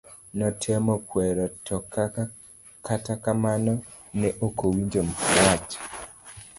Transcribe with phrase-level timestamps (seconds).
[0.37, 1.75] Notem kwere to
[2.85, 3.73] kata kamano
[4.19, 5.01] ne okowinjo
[5.43, 5.71] wach.